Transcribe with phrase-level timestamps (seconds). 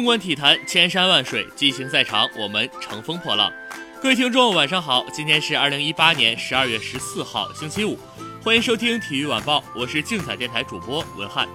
[0.00, 3.52] 纵观体坛，千山万水，激情赛场，我们乘风破浪。
[4.00, 7.98] 各位听众，晚上好，今天是二零一八年十二月十四号，星期五，
[8.42, 11.46] 欢迎收听体育晚报，我是竞彩电台主播文翰。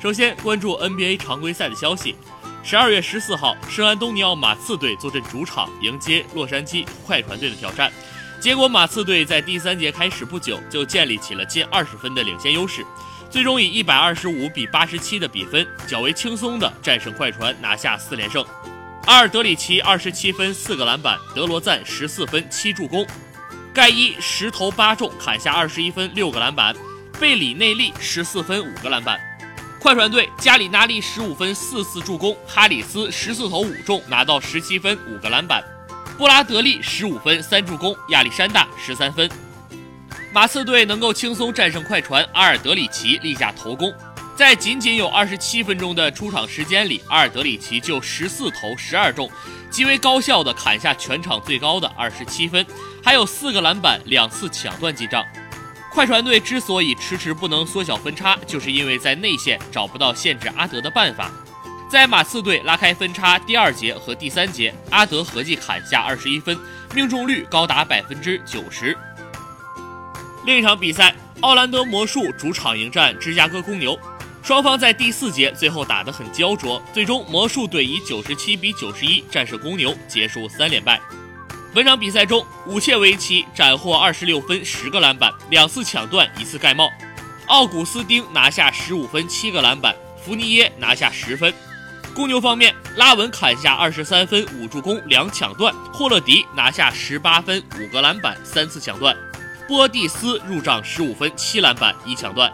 [0.00, 2.16] 首先关注 NBA 常规赛的消息，
[2.64, 7.92] 十二月十四号，圣安东尼奥马刺队坐镇主场迎接洛杉矶快船队的挑战，
[8.40, 12.82] 结果马刺队在第三节开始不久就建立起了近二十分的领先优势。
[13.30, 18.44] 最终以一百二十五比八十七的比分，较为轻松地战胜快船，拿下四连胜。
[19.04, 23.06] 阿尔德里奇二十七分四个篮板，德罗赞十四分七助攻，
[23.72, 26.74] 盖伊十投八中，砍下二十一分六个篮板，
[27.20, 29.20] 贝里内利十四分五个篮板。
[29.78, 35.62] 快船队加里纳利十五分四次助攻，哈里斯十四投五中，拿到十七分五个篮板，
[36.18, 39.30] 布拉德利十五分三助攻，亚历山大十三分。
[40.36, 43.90] 马刺队能够轻松战胜快船，阿尔德里奇立下头功。
[44.36, 49.30] 在仅仅有二十七分钟的出场时间里，阿尔德里奇就十四投十二中，
[49.70, 52.66] 极为高效的砍下全场最高的二十七分，
[53.02, 55.24] 还有四个篮板，两次抢断进账。
[55.90, 61.30] 快船队之所以迟迟不能缩小分差，就是因为在内线找不到限制阿德的办法。
[61.90, 66.58] 在马刺队拉开分差第二节和第三节，阿德合计砍下二十一分，
[66.94, 68.94] 命中率高达百分之九十。
[70.46, 73.98] 另一场比赛，奥兰德魔术主场迎战芝加哥公牛，
[74.44, 81.00] 双方在第四节最后打得很焦灼，最终魔术队以九十七比九十一战胜公牛，结束三连败。
[81.74, 86.86] 本场比赛中，武切维奇斩获二十六分、十个篮板，两次抢断，一次盖帽；
[87.48, 91.52] 奥古斯丁拿下十五分、七个篮板，福尼耶拿下十分。
[92.14, 99.14] 公牛方面，拉文砍下二十三分、五助攻、两抢断；霍勒迪拿下十八分、五个篮板、三次抢断。
[99.66, 102.52] 波蒂斯入账十五分七篮板一抢断。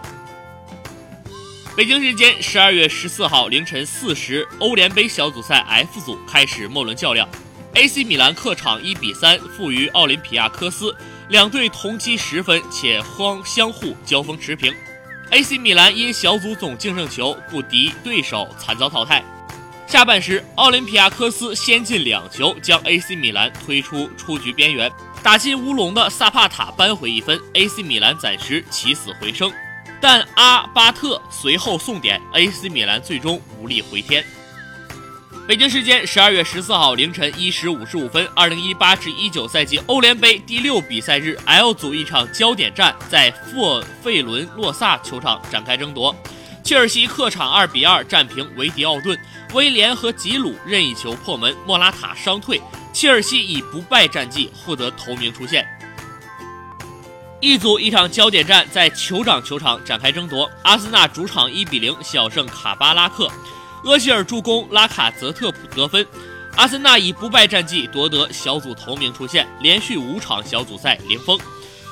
[1.76, 7.28] 北京时间十二月十四号凌晨四时，欧联杯小组赛 F 组开始末轮较量
[7.74, 10.94] ，AC 米兰客场一比三负于奥林匹亚科斯，
[11.28, 14.72] 两队同积十分且双相互交锋持平。
[15.30, 19.22] AC 米兰因小组总净胜球不敌对手，惨遭淘汰。
[19.92, 24.90] 下半时，奥林匹亚科斯先进两球，将 AC 米兰推出出局边缘。
[25.22, 29.52] 打进乌龙的萨帕塔扳回一分，AC 米兰暂时起死回生，
[30.00, 34.24] 但阿巴特随后送点，AC 米兰最终无力回天。
[35.46, 46.16] 北京时间十二月十四号凌晨一时五十五分，二零一八至一九赛季欧联杯第六比赛日 L 组一场焦点战在富尔费伦洛萨球场展开争夺，
[46.62, 49.18] 切尔西客场二比二战平维迪奥顿，
[49.52, 52.60] 威廉和吉鲁任意球破门，莫拉塔伤退。
[52.92, 55.66] 切尔西以不败战绩获得头名出线。
[57.40, 63.28] 一组一场焦点战在酋长球场展开争夺，阿森纳主场一比零小胜卡巴拉克，
[63.82, 66.06] 厄齐尔助攻，拉卡泽特普得分。
[66.54, 71.36] 阿森纳以不败战绩夺得小组头名出线，连续五场小组赛零封。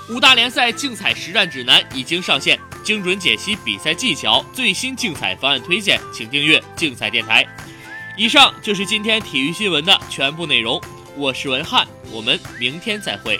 [0.08, 7.46] 五大联赛竞彩实战指南已经上线，精准解析比赛技巧，最新竞彩方案推荐，请订阅竞彩电台。
[8.16, 10.82] 以上就是今天体育新闻的全部内容，
[11.16, 13.38] 我是文翰，我们明天再会。